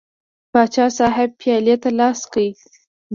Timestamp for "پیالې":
1.39-1.75